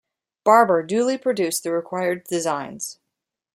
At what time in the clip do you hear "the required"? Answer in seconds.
1.61-2.23